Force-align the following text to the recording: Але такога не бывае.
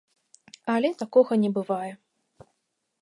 Але 0.75 0.89
такога 1.03 1.33
не 1.43 1.49
бывае. 1.59 1.91